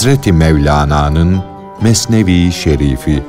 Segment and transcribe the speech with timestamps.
[0.00, 1.42] Hazreti Mevlana'nın
[1.82, 3.22] Mesnevi Şerifi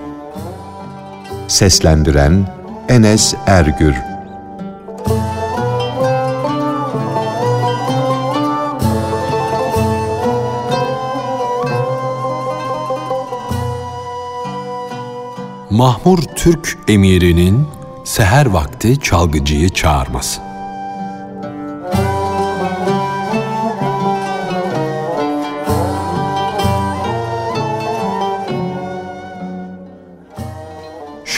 [1.48, 2.48] Seslendiren
[2.90, 3.96] Enes Ergür
[15.70, 17.68] Mahmur Türk emirinin
[18.04, 20.51] seher vakti çalgıcıyı çağırması.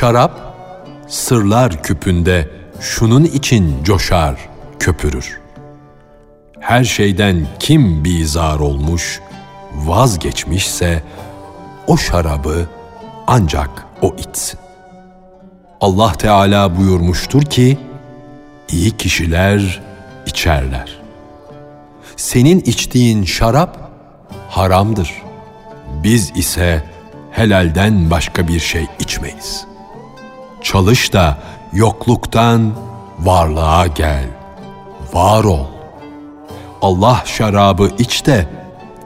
[0.04, 0.56] Şarap,
[1.08, 2.50] sırlar küpünde
[2.80, 5.42] şunun için coşar, köpürür.
[6.60, 9.20] Her şeyden kim bizar olmuş,
[9.74, 11.04] vazgeçmişse
[11.88, 12.66] o şarabı
[13.28, 13.70] ancak
[14.02, 14.60] o içsin.
[15.82, 17.78] Allah Teala buyurmuştur ki,
[18.72, 19.82] iyi kişiler
[20.26, 21.02] içerler.
[22.16, 23.92] Senin içtiğin şarap
[24.50, 25.14] haramdır.
[26.04, 26.84] Biz ise
[27.32, 29.73] helalden başka bir şey içmeyiz.''
[30.64, 31.38] Çalış da
[31.74, 32.74] yokluktan
[33.20, 34.26] varlığa gel.
[35.14, 35.66] Var ol.
[36.82, 38.50] Allah şarabı iç de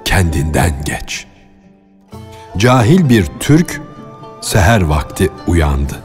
[0.06, 1.26] kendinden geç.
[2.58, 3.82] Cahil bir Türk
[4.42, 6.00] seher vakti uyandı.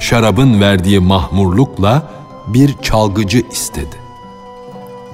[0.00, 2.02] Şarabın verdiği mahmurlukla
[2.46, 3.96] bir çalgıcı istedi.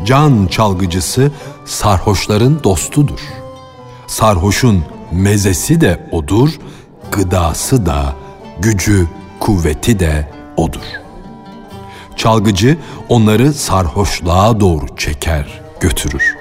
[0.04, 1.32] Can çalgıcısı
[1.64, 3.20] sarhoşların dostudur.
[4.06, 6.50] Sarhoşun mezesi de odur,
[7.12, 8.14] gıdası da,
[8.58, 9.08] gücü
[9.40, 10.84] kuvveti de odur.
[12.16, 16.36] Çalgıcı onları sarhoşluğa doğru çeker, götürür.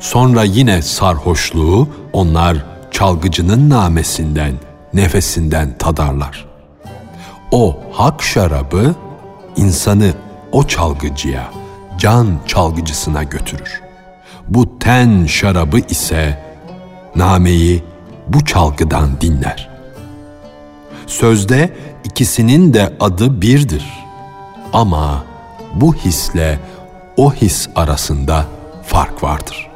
[0.00, 2.56] Sonra yine sarhoşluğu onlar
[2.90, 4.52] çalgıcının namesinden,
[4.94, 6.46] nefesinden tadarlar.
[7.50, 8.94] O hak şarabı
[9.56, 10.12] insanı
[10.52, 11.50] o çalgıcıya,
[11.98, 13.82] can çalgıcısına götürür.
[14.48, 16.44] Bu ten şarabı ise
[17.16, 17.84] nameyi
[18.28, 19.70] bu çalgıdan dinler.
[21.06, 21.70] Sözde
[22.04, 23.84] ikisinin de adı birdir.
[24.72, 25.24] Ama
[25.74, 26.58] bu hisle
[27.16, 28.46] o his arasında
[28.86, 29.70] fark vardır.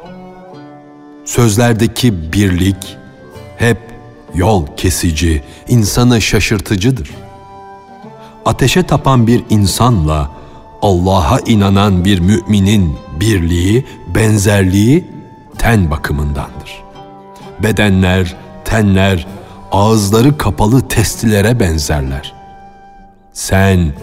[1.25, 2.97] Sözlerdeki birlik
[3.57, 3.77] hep
[4.35, 7.09] yol kesici, insanı şaşırtıcıdır.
[8.45, 10.31] Ateşe tapan bir insanla
[10.81, 13.85] Allah'a inanan bir müminin birliği,
[14.15, 15.07] benzerliği
[15.57, 16.83] ten bakımındandır.
[17.63, 18.35] Bedenler,
[18.65, 19.27] tenler
[19.71, 22.33] ağızları kapalı testilere benzerler.
[23.33, 23.93] Sen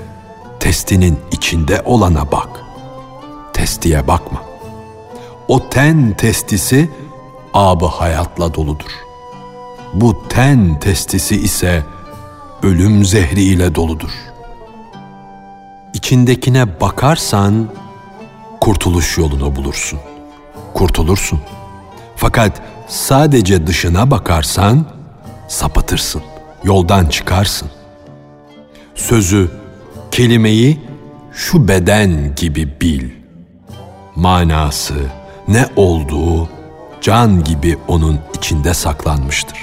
[0.60, 2.48] testinin içinde olana bak.
[3.52, 4.42] Testiye bakma.
[5.48, 6.90] O ten testisi
[7.54, 8.90] abı hayatla doludur.
[9.94, 11.82] Bu ten testisi ise
[12.62, 14.10] ölüm zehri ile doludur.
[15.94, 17.68] İçindekine bakarsan
[18.60, 19.98] kurtuluş yolunu bulursun.
[20.74, 21.40] Kurtulursun.
[22.16, 24.95] Fakat sadece dışına bakarsan
[25.48, 26.22] sapatırsın,
[26.64, 27.70] yoldan çıkarsın.
[28.94, 29.50] Sözü,
[30.10, 30.80] kelimeyi
[31.32, 33.10] şu beden gibi bil.
[34.16, 34.94] Manası,
[35.48, 36.48] ne olduğu
[37.00, 39.58] can gibi onun içinde saklanmıştır.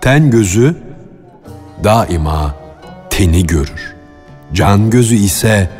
[0.00, 0.76] Ten gözü
[1.84, 2.54] daima
[3.10, 3.96] teni görür.
[4.52, 5.70] Can gözü ise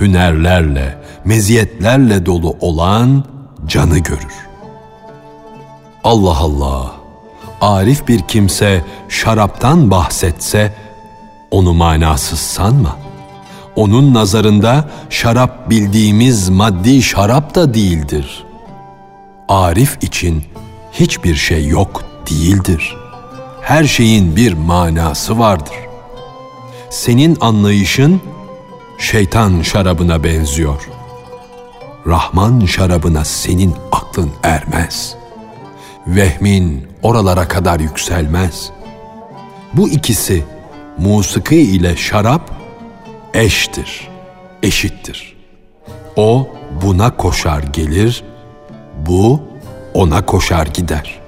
[0.00, 3.24] hünerlerle, meziyetlerle dolu olan
[3.66, 4.48] canı görür.
[6.04, 6.97] Allah Allah!
[7.60, 10.74] Arif bir kimse şaraptan bahsetse
[11.50, 12.96] onu manasız sanma.
[13.76, 18.44] Onun nazarında şarap bildiğimiz maddi şarap da değildir.
[19.48, 20.44] Arif için
[20.92, 22.96] hiçbir şey yok değildir.
[23.62, 25.74] Her şeyin bir manası vardır.
[26.90, 28.20] Senin anlayışın
[28.98, 30.88] şeytan şarabına benziyor.
[32.06, 35.17] Rahman şarabına senin aklın ermez.
[36.08, 38.70] Vehmin oralara kadar yükselmez.
[39.72, 40.44] Bu ikisi
[40.98, 42.50] musiki ile şarap
[43.34, 44.08] eştir,
[44.62, 45.36] eşittir.
[46.16, 46.48] O
[46.82, 48.24] buna koşar gelir,
[49.06, 49.40] bu
[49.94, 51.20] ona koşar gider.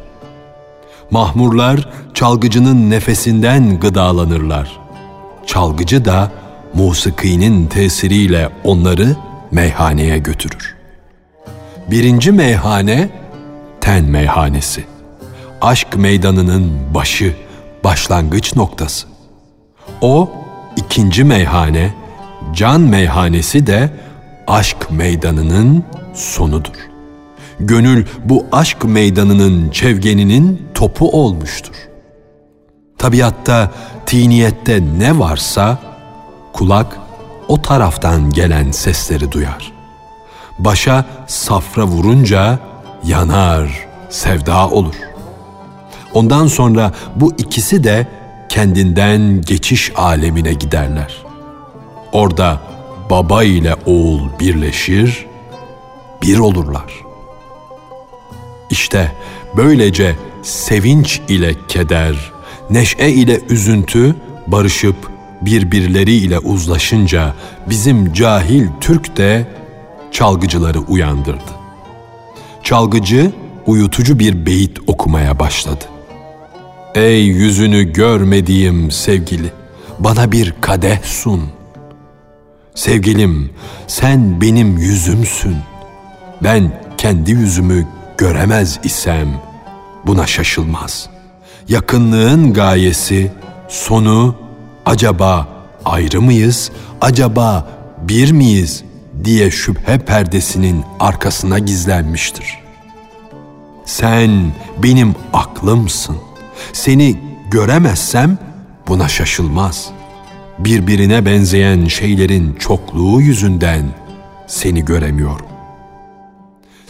[1.11, 4.81] Mahmurlar çalgıcının nefesinden gıdalanırlar.
[5.47, 6.32] Çalgıcı da
[6.75, 9.17] musikinin tesiriyle onları
[9.50, 10.77] meyhaneye götürür.
[11.91, 13.19] Birinci meyhane
[13.91, 14.85] ten meyhanesi
[15.61, 17.37] aşk meydanının başı,
[17.85, 19.07] başlangıç noktası.
[20.01, 20.31] O
[20.77, 21.95] ikinci meyhane,
[22.53, 23.91] can meyhanesi de
[24.47, 25.85] aşk meydanının
[26.15, 26.75] sonudur.
[27.61, 31.75] Gönül bu aşk meydanının çevgeninin topu olmuştur.
[32.99, 33.71] Tabiatta,
[34.07, 35.79] tiniyette ne varsa
[36.53, 36.99] kulak
[37.49, 39.73] o taraftan gelen sesleri duyar.
[40.59, 42.69] Başa safra vurunca
[43.05, 45.11] yanar, sevda olur.''
[46.14, 48.06] Ondan sonra bu ikisi de
[48.49, 51.17] kendinden geçiş alemine giderler.
[52.12, 52.61] Orada
[53.11, 55.26] baba ile oğul birleşir,
[56.23, 56.94] bir olurlar.
[58.70, 59.12] İşte
[59.56, 62.32] böylece sevinç ile keder,
[62.70, 64.96] neşe ile üzüntü barışıp
[65.41, 67.35] birbirleriyle uzlaşınca
[67.69, 69.46] bizim cahil Türk de
[70.12, 71.60] çalgıcıları uyandırdı.
[72.62, 73.33] Çalgıcı
[73.67, 75.85] uyutucu bir beyit okumaya başladı.
[76.95, 79.53] Ey yüzünü görmediğim sevgili,
[79.99, 81.43] bana bir kadeh sun.
[82.75, 83.51] Sevgilim,
[83.87, 85.57] sen benim yüzümsün.
[86.43, 87.87] Ben kendi yüzümü
[88.19, 89.29] göremez isem
[90.06, 91.09] buna şaşılmaz.
[91.69, 93.33] Yakınlığın gayesi,
[93.69, 94.35] sonu
[94.87, 95.49] acaba
[95.85, 96.71] ayrı mıyız,
[97.01, 97.69] acaba
[98.03, 98.85] bir miyiz
[99.25, 102.58] diye şüphe perdesinin arkasına gizlenmiştir.
[103.84, 104.52] Sen
[104.82, 106.17] benim aklımsın.
[106.72, 107.20] Seni
[107.50, 108.38] göremezsem
[108.88, 109.90] buna şaşılmaz.
[110.58, 113.84] Birbirine benzeyen şeylerin çokluğu yüzünden
[114.46, 115.46] seni göremiyorum.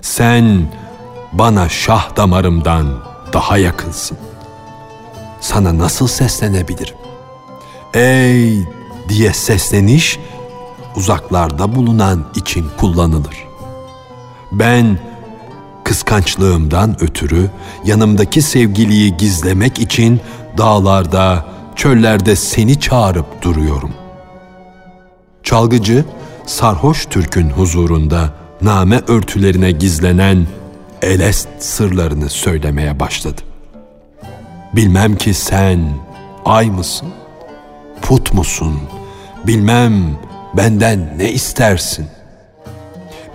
[0.02, 0.68] Sen
[1.32, 4.18] bana şah damarımdan daha yakınsın.
[5.40, 6.96] Sana nasıl seslenebilirim?
[7.94, 8.58] Ey
[9.08, 10.18] diye sesleniş
[10.96, 13.46] uzaklarda bulunan için kullanılır.
[14.52, 14.98] Ben
[15.84, 17.50] kıskançlığımdan ötürü
[17.84, 20.20] yanımdaki sevgiliyi gizlemek için
[20.58, 21.44] dağlarda,
[21.76, 23.90] çöllerde seni çağırıp duruyorum.
[25.42, 26.04] Çalgıcı
[26.46, 28.30] sarhoş Türk'ün huzurunda
[28.62, 30.46] name örtülerine gizlenen
[31.02, 33.40] elest sırlarını söylemeye başladı.
[34.72, 35.80] Bilmem ki sen
[36.44, 37.08] ay mısın,
[38.02, 38.80] put musun,
[39.46, 40.18] bilmem
[40.56, 42.06] benden ne istersin.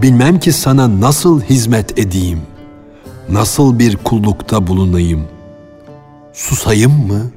[0.02, 2.42] Bilmem ki sana nasıl hizmet edeyim,
[3.30, 5.28] nasıl bir kullukta bulunayım.
[6.34, 7.32] Susayım mı,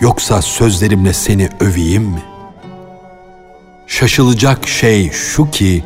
[0.00, 2.22] yoksa sözlerimle seni öveyim mi?
[3.86, 5.84] Şaşılacak şey şu ki,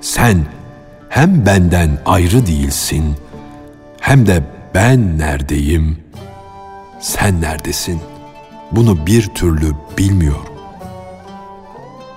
[0.00, 0.46] sen
[1.08, 3.16] hem benden ayrı değilsin,
[4.00, 4.42] hem de
[4.74, 5.98] ben neredeyim,
[7.00, 8.00] sen neredesin?
[8.72, 10.51] Bunu bir türlü bilmiyorum.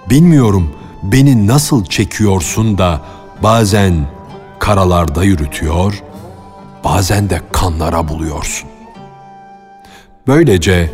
[0.09, 3.01] Bilmiyorum beni nasıl çekiyorsun da
[3.43, 4.07] bazen
[4.59, 6.03] karalarda yürütüyor,
[6.83, 8.69] bazen de kanlara buluyorsun.
[10.27, 10.91] Böylece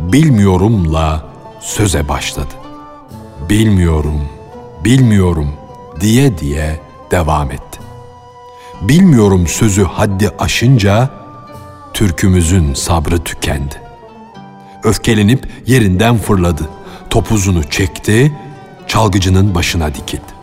[0.00, 1.24] bilmiyorumla
[1.60, 2.54] söze başladı.
[3.48, 4.20] Bilmiyorum,
[4.84, 5.48] bilmiyorum
[6.00, 6.80] diye diye
[7.10, 7.80] devam etti.
[8.82, 11.10] Bilmiyorum sözü haddi aşınca
[11.94, 13.82] türkümüzün sabrı tükendi.
[14.84, 16.68] Öfkelenip yerinden fırladı.
[17.10, 18.32] Topuzunu çekti,
[18.86, 20.36] çalgıcının başına dikildi.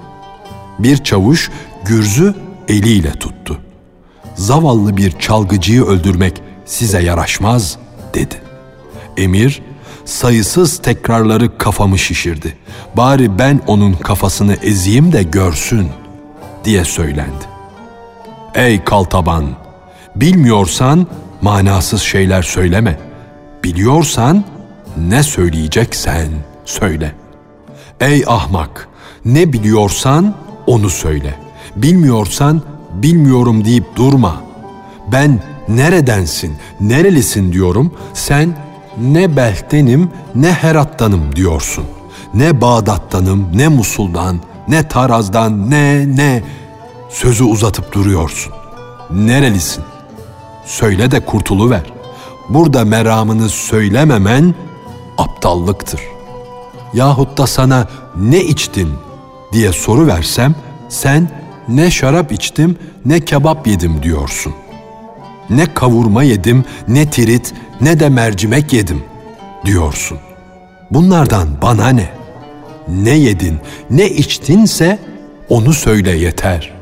[0.80, 1.51] Bir çavuş
[1.86, 2.36] gürzü
[2.68, 3.60] eliyle tuttu.
[4.36, 7.78] Zavallı bir çalgıcıyı öldürmek size yaraşmaz
[8.13, 8.36] dedi.
[9.18, 9.62] Emir
[10.06, 12.57] sayısız tekrarları kafamı şişirdi.
[12.95, 15.88] Bari ben onun kafasını ezeyim de görsün
[16.63, 17.46] diye söylendi.
[18.56, 19.46] Ey kaltaban,
[20.15, 21.08] bilmiyorsan
[21.41, 23.00] manasız şeyler söyleme.
[23.63, 24.44] Biliyorsan
[24.98, 26.27] ne söyleyeceksen
[26.65, 27.23] söyle.
[28.00, 28.88] Ey ahmak,
[29.26, 30.36] ne biliyorsan
[30.68, 31.36] onu söyle.
[31.76, 32.62] Bilmiyorsan
[32.94, 34.42] bilmiyorum deyip durma.
[35.12, 37.94] Ben neredensin, nerelisin diyorum.
[38.14, 38.58] Sen
[38.98, 41.86] ne Belh'tenim ne Herat'tanım diyorsun.
[42.34, 46.44] Ne Bağdat'tanım, ne Musul'dan, ne Taraz'dan, ne ne
[47.10, 48.54] sözü uzatıp duruyorsun.
[49.12, 49.84] Nerelisin?
[50.66, 51.94] Söyle de kurtuluver.
[52.50, 54.56] Burada meramını söylememen
[55.18, 56.12] aptallıktır.
[56.94, 58.90] Yahut da sana ne içtin
[59.54, 60.56] diye soru versem
[60.90, 61.30] sen
[61.68, 64.54] ne şarap içtim ne kebap yedim diyorsun.
[65.50, 69.04] Ne kavurma yedim ne tirit ne de mercimek yedim
[69.66, 70.18] diyorsun.
[70.92, 72.10] Bunlardan bana ne?
[72.88, 73.60] Ne yedin
[73.90, 75.00] ne içtinse
[75.50, 76.74] onu söyle yeter.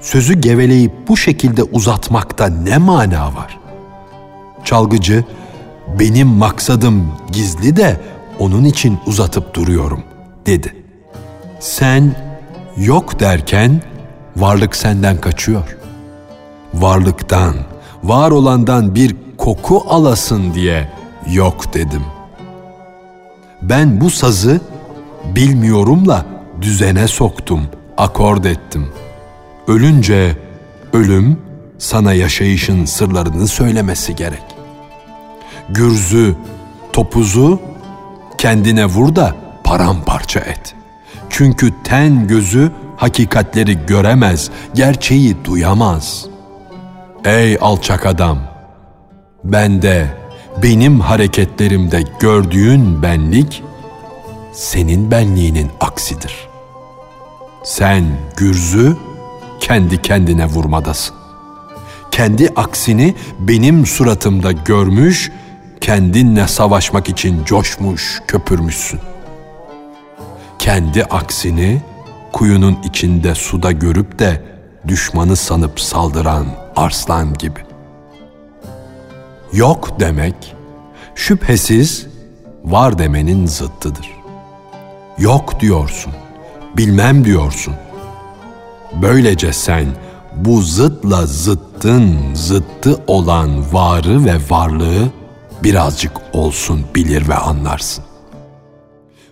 [0.00, 3.58] Sözü geveleyip bu şekilde uzatmakta ne mana var?
[4.64, 5.24] Çalgıcı
[5.98, 8.00] benim maksadım gizli de
[8.38, 10.02] onun için uzatıp duruyorum
[10.46, 10.76] dedi.
[11.60, 12.16] Sen
[12.76, 13.82] yok derken
[14.36, 15.76] varlık senden kaçıyor.
[16.74, 17.54] Varlıktan,
[18.04, 20.88] var olandan bir koku alasın diye
[21.32, 22.02] yok dedim.
[23.62, 24.60] Ben bu sazı
[25.24, 26.26] bilmiyorumla
[26.60, 27.62] düzene soktum,
[27.96, 28.88] akord ettim.
[29.68, 30.36] Ölünce
[30.92, 31.38] ölüm
[31.78, 34.42] sana yaşayışın sırlarını söylemesi gerek.
[35.68, 36.34] Gürzü,
[36.92, 37.60] topuzu
[38.38, 40.74] kendine vur da paramparça et.
[41.30, 46.26] Çünkü ten gözü hakikatleri göremez, gerçeği duyamaz.
[47.24, 48.56] Ey alçak adam!
[49.52, 50.06] bende,
[50.62, 53.62] benim hareketlerimde gördüğün benlik,
[54.52, 56.34] senin benliğinin aksidir.
[57.64, 58.04] Sen
[58.36, 58.96] gürzü
[59.60, 61.16] kendi kendine vurmadasın.
[62.10, 65.32] Kendi aksini benim suratımda görmüş,
[65.80, 69.00] kendinle savaşmak için coşmuş, köpürmüşsün.
[70.58, 71.82] Kendi aksini
[72.32, 74.42] kuyunun içinde suda görüp de
[74.88, 77.60] düşmanı sanıp saldıran arslan gibi.
[79.52, 80.54] Yok demek
[81.14, 82.06] şüphesiz
[82.64, 84.10] var demenin zıttıdır.
[85.18, 86.12] Yok diyorsun,
[86.76, 87.74] bilmem diyorsun.
[89.02, 89.86] Böylece sen
[90.36, 95.08] bu zıtla zıttın zıttı olan varı ve varlığı
[95.62, 98.04] birazcık olsun bilir ve anlarsın.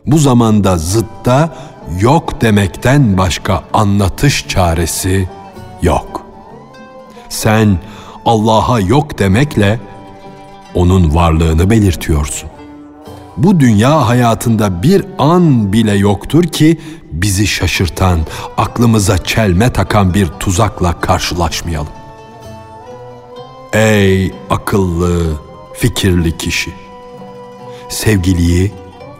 [0.06, 1.54] Bu zamanda zıtta
[2.00, 5.28] yok demekten başka anlatış çaresi
[5.82, 6.26] yok.
[7.28, 7.78] Sen
[8.26, 9.80] Allah'a yok demekle
[10.74, 12.50] onun varlığını belirtiyorsun.
[13.36, 16.80] Bu dünya hayatında bir an bile yoktur ki
[17.12, 18.18] bizi şaşırtan,
[18.56, 21.92] aklımıza çelme takan bir tuzakla karşılaşmayalım.
[23.72, 25.32] Ey akıllı,
[25.74, 26.70] fikirli kişi!
[27.88, 28.72] Sevgiliyi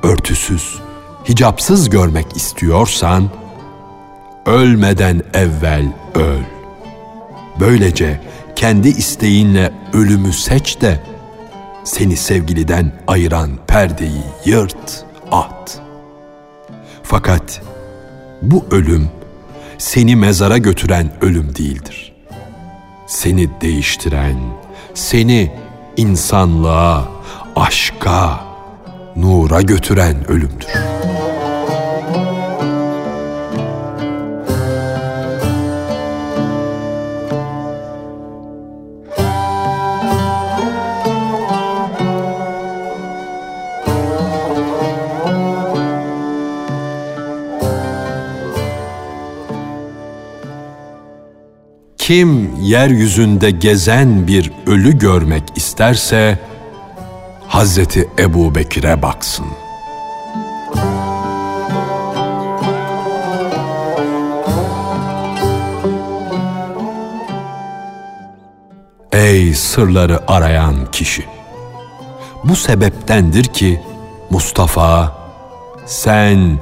[0.03, 0.81] örtüsüz,
[1.29, 3.31] hicapsız görmek istiyorsan,
[4.47, 6.43] ölmeden evvel öl.
[7.61, 8.21] Böylece
[8.57, 11.01] kendi isteğinle ölümü seç de
[11.85, 15.83] seni sevgiliden ayıran perdeyi yırt, at.
[17.03, 17.63] Fakat
[18.43, 19.09] bu ölüm
[19.79, 22.13] seni mezara götüren ölüm değildir.
[23.07, 24.37] Seni değiştiren,
[24.95, 25.53] seni
[25.97, 27.05] insanlığa,
[27.57, 28.41] aşka,
[29.17, 31.04] nura götüren ölümdür.''
[52.07, 56.39] Kim yeryüzünde gezen bir ölü görmek isterse
[57.49, 59.47] Hazreti Ebu Bekir'e baksın.
[69.13, 71.25] Ey sırları arayan kişi!
[72.45, 73.81] Bu sebeptendir ki
[74.31, 75.17] Mustafa
[75.87, 76.59] sen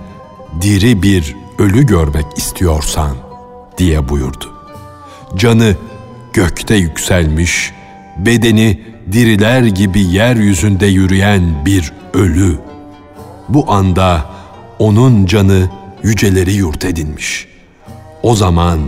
[0.60, 3.16] diri bir ölü görmek istiyorsan
[3.78, 4.51] diye buyurdu
[5.36, 5.76] canı
[6.32, 7.72] gökte yükselmiş,
[8.18, 8.80] bedeni
[9.12, 12.58] diriler gibi yeryüzünde yürüyen bir ölü.
[13.48, 14.24] Bu anda
[14.78, 15.70] onun canı
[16.02, 17.48] yüceleri yurt edinmiş.
[18.22, 18.78] O zaman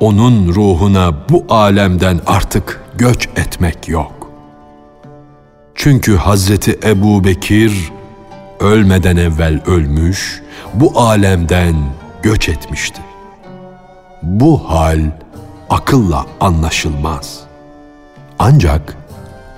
[0.00, 4.30] onun ruhuna bu alemden artık göç etmek yok.
[5.74, 7.92] Çünkü Hazreti Ebu Bekir
[8.60, 10.42] ölmeden evvel ölmüş,
[10.74, 11.74] bu alemden
[12.22, 13.00] göç etmişti.
[14.22, 15.00] Bu hal
[15.72, 17.40] akılla anlaşılmaz.
[18.38, 18.96] Ancak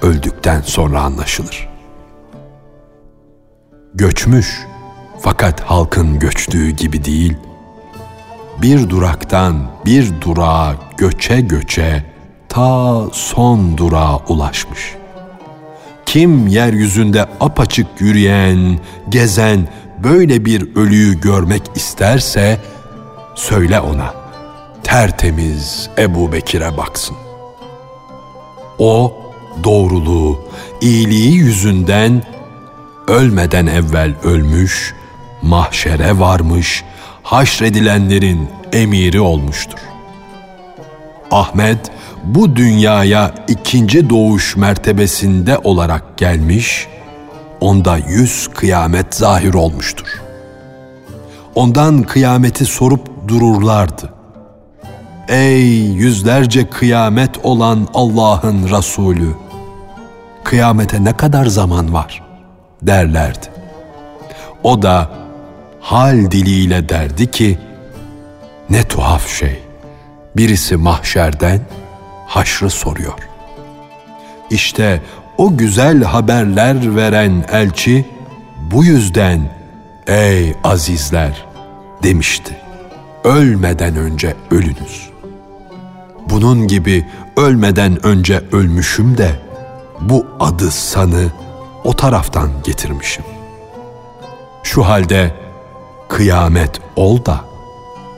[0.02, 1.68] öldükten sonra anlaşılır.
[3.94, 4.66] Göçmüş
[5.20, 7.36] fakat halkın göçtüğü gibi değil.
[8.62, 12.04] Bir duraktan bir durağa göçe göçe
[12.48, 14.94] ta son durağa ulaşmış.
[16.06, 18.78] Kim yeryüzünde apaçık yürüyen,
[19.08, 19.68] gezen
[20.04, 22.60] böyle bir ölüyü görmek isterse
[23.34, 24.23] söyle ona.''
[24.94, 27.16] Tertemiz Ebu Bekir'e baksın.
[28.78, 29.16] O
[29.64, 30.40] doğruluğu,
[30.80, 32.22] iyiliği yüzünden
[33.08, 34.94] ölmeden evvel ölmüş,
[35.42, 36.84] mahşere varmış,
[37.22, 39.78] haşredilenlerin emiri olmuştur.
[41.30, 41.90] Ahmet
[42.24, 46.88] bu dünyaya ikinci doğuş mertebesinde olarak gelmiş,
[47.60, 50.22] onda yüz kıyamet zahir olmuştur.
[51.54, 54.13] Ondan kıyameti sorup dururlardı.
[55.28, 59.34] Ey yüzlerce kıyamet olan Allah'ın Resulü!
[60.44, 62.24] Kıyamete ne kadar zaman var?
[62.82, 63.46] derlerdi.
[64.62, 65.10] O da
[65.80, 67.58] hal diliyle derdi ki,
[68.70, 69.62] ne tuhaf şey.
[70.36, 71.60] Birisi mahşerden
[72.26, 73.18] haşrı soruyor.
[74.50, 75.02] İşte
[75.38, 78.04] o güzel haberler veren elçi
[78.70, 79.40] bu yüzden
[80.06, 81.44] ey azizler
[82.02, 82.56] demişti.
[83.24, 85.13] Ölmeden önce ölünüz.''
[86.30, 89.40] Bunun gibi ölmeden önce ölmüşüm de
[90.00, 91.24] bu adı sanı
[91.84, 93.24] o taraftan getirmişim.
[94.62, 95.34] Şu halde
[96.08, 97.40] kıyamet ol da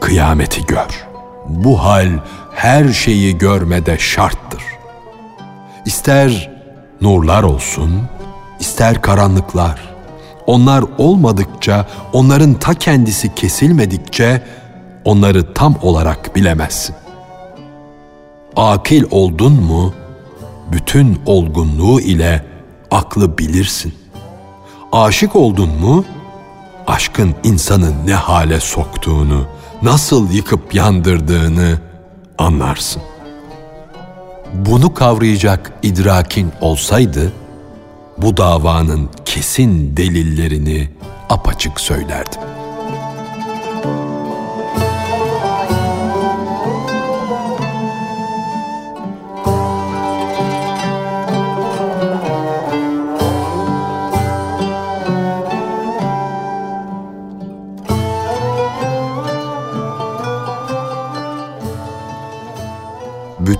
[0.00, 1.06] kıyameti gör.
[1.48, 2.08] Bu hal
[2.54, 4.62] her şeyi görmede şarttır.
[5.84, 6.50] İster
[7.00, 8.02] nurlar olsun,
[8.60, 9.96] ister karanlıklar.
[10.46, 14.42] Onlar olmadıkça, onların ta kendisi kesilmedikçe
[15.04, 16.96] onları tam olarak bilemezsin.
[18.56, 19.94] Akil oldun mu,
[20.72, 22.44] bütün olgunluğu ile
[22.90, 23.94] aklı bilirsin.
[24.92, 26.04] Aşık oldun mu,
[26.86, 29.46] aşkın insanı ne hale soktuğunu,
[29.82, 31.80] nasıl yıkıp yandırdığını
[32.38, 33.02] anlarsın.
[34.54, 37.32] Bunu kavrayacak idrakin olsaydı,
[38.18, 40.88] bu davanın kesin delillerini
[41.30, 42.40] apaçık söylerdim.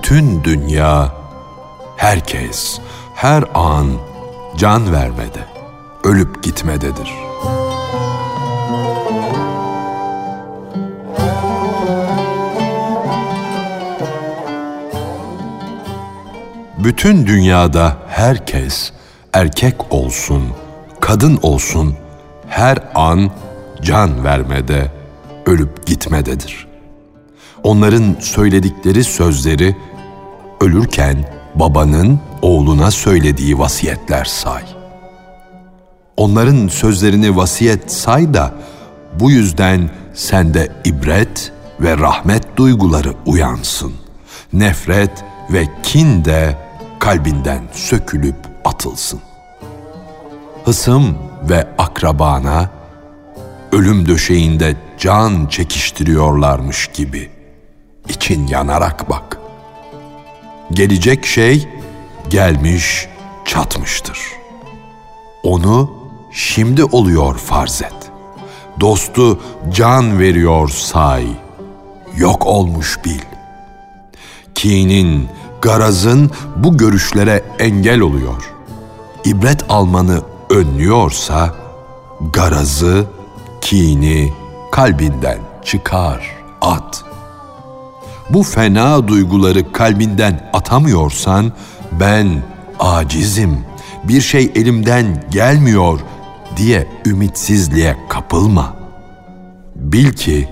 [0.07, 1.13] Bütün dünya,
[1.97, 2.79] herkes,
[3.15, 3.87] her an
[4.57, 5.45] can vermede,
[6.03, 7.13] ölüp gitmededir.
[16.77, 18.91] Bütün dünyada herkes,
[19.33, 20.43] erkek olsun,
[20.99, 21.95] kadın olsun,
[22.49, 23.31] her an
[23.81, 24.91] can vermede,
[25.45, 26.67] ölüp gitmededir.''
[27.67, 29.75] onların söyledikleri sözleri
[30.61, 34.63] ölürken babanın oğluna söylediği vasiyetler say.
[36.17, 38.53] Onların sözlerini vasiyet say da
[39.19, 43.93] bu yüzden sende ibret ve rahmet duyguları uyansın.
[44.53, 46.57] Nefret ve kin de
[46.99, 49.19] kalbinden sökülüp atılsın.
[50.65, 51.17] Hısım
[51.49, 52.69] ve akrabana
[53.71, 57.37] ölüm döşeğinde can çekiştiriyorlarmış gibi.''
[58.09, 59.37] için yanarak bak.
[60.71, 61.69] Gelecek şey
[62.29, 63.07] gelmiş,
[63.45, 64.19] çatmıştır.
[65.43, 65.91] Onu
[66.31, 68.11] şimdi oluyor farz et.
[68.79, 69.39] Dostu
[69.71, 71.27] can veriyor say,
[72.17, 73.19] yok olmuş bil.
[74.55, 75.29] Kinin,
[75.61, 78.53] garazın bu görüşlere engel oluyor.
[79.25, 81.55] İbret almanı önlüyorsa,
[82.33, 83.05] garazı,
[83.61, 84.33] kini
[84.71, 87.06] kalbinden çıkar, at.''
[88.29, 91.51] Bu fena duyguları kalbinden atamıyorsan
[91.91, 92.43] ben
[92.79, 93.59] acizim,
[94.03, 95.99] bir şey elimden gelmiyor
[96.57, 98.75] diye ümitsizliğe kapılma.
[99.75, 100.49] Bil ki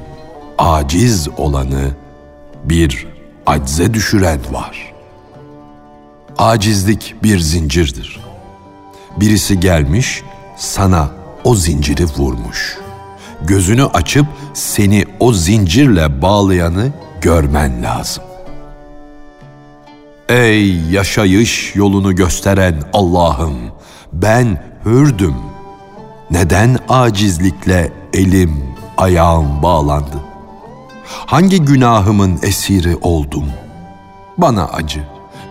[0.57, 1.91] aciz olanı
[2.63, 3.07] bir
[3.45, 4.93] acze düşüren var.
[6.37, 8.19] Acizlik bir zincirdir.
[9.17, 10.23] Birisi gelmiş
[10.57, 11.09] sana
[11.43, 12.77] o zinciri vurmuş.
[13.41, 16.91] Gözünü açıp seni o zincirle bağlayanı
[17.25, 18.23] görmen lazım.
[20.29, 23.55] Ey yaşayış yolunu gösteren Allah'ım,
[24.13, 25.35] ben hürdüm.
[26.31, 28.63] Neden acizlikle elim,
[28.97, 30.23] ayağım bağlandı?
[31.05, 33.45] Hangi günahımın esiri oldum?
[34.37, 35.03] Bana acı,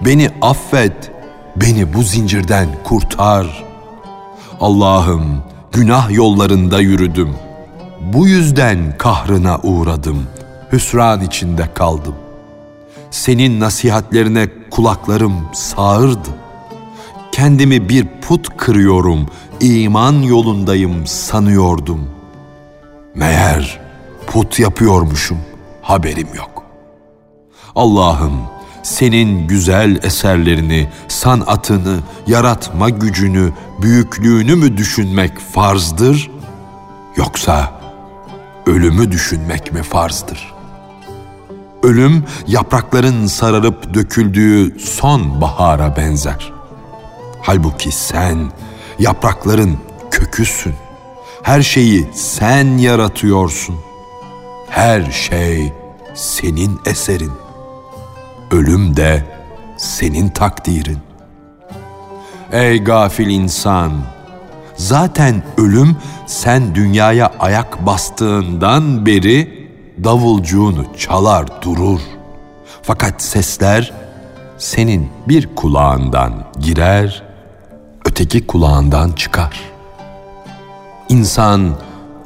[0.05, 1.11] beni affet,
[1.57, 3.65] beni bu zincirden kurtar.
[4.61, 7.37] Allah'ım, günah yollarında yürüdüm.
[8.01, 10.34] Bu yüzden kahrına uğradım.''
[10.75, 12.15] Hüsran içinde kaldım.
[13.11, 16.29] Senin nasihatlerine kulaklarım sağırdı.
[17.33, 19.27] Kendimi bir put kırıyorum,
[19.61, 22.11] iman yolundayım sanıyordum.
[23.15, 23.81] Meğer
[24.27, 25.39] put yapıyormuşum,
[25.83, 26.65] haberim yok.
[27.77, 28.41] Allah'ım
[28.83, 36.31] senin güzel eserlerini, sanatını, yaratma gücünü, büyüklüğünü mü düşünmek farzdır?
[37.17, 37.81] Yoksa
[38.67, 40.54] ölümü düşünmek mi farzdır?
[41.85, 46.53] Ölüm yaprakların sararıp döküldüğü son bahara benzer.
[47.43, 48.53] Halbuki sen
[48.99, 49.79] yaprakların
[50.11, 50.75] köküsün.
[51.43, 53.77] Her şeyi sen yaratıyorsun.
[54.69, 55.73] Her şey
[56.15, 57.33] senin eserin.
[58.51, 59.25] Ölüm de
[59.77, 60.99] senin takdirin.
[62.53, 63.93] Ey gafil insan!
[64.77, 69.64] Zaten ölüm sen dünyaya ayak bastığından beri
[70.05, 72.01] davulcuğunu çalar durur.
[72.83, 73.93] Fakat sesler
[74.59, 77.23] senin bir kulağından girer,
[78.05, 79.61] öteki kulağından çıkar.
[81.09, 81.75] İnsan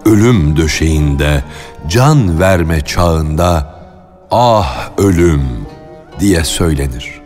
[0.04, 1.44] ölüm döşeğinde,
[1.88, 3.78] can verme çağında
[4.30, 5.42] ah ölüm
[6.20, 7.20] diye söylenir.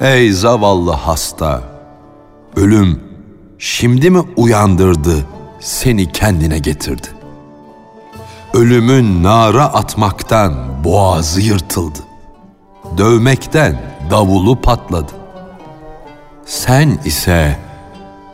[0.00, 1.62] Ey zavallı hasta,
[2.56, 3.00] ölüm
[3.58, 5.26] şimdi mi uyandırdı,
[5.60, 7.17] seni kendine getirdi?
[8.58, 11.98] Ölümün nara atmaktan boğazı yırtıldı.
[12.98, 15.12] Dövmekten davulu patladı.
[16.46, 17.58] Sen ise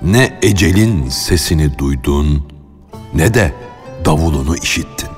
[0.03, 2.49] ne ecelin sesini duydun
[3.15, 3.55] ne de
[4.05, 5.09] davulunu işittin.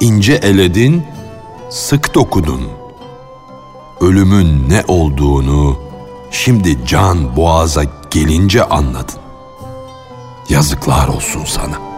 [0.00, 1.02] İnce eledin,
[1.70, 2.62] sık dokudun.
[4.00, 5.78] Ölümün ne olduğunu
[6.30, 9.20] şimdi can boğaza gelince anladın.
[10.48, 11.97] Yazıklar olsun sana.